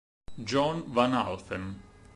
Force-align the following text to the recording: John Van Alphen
John 0.43 0.91
Van 0.91 1.11
Alphen 1.13 1.75